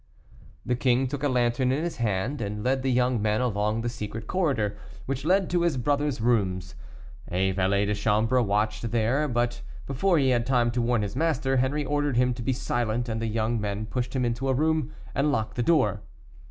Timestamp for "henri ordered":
11.57-12.17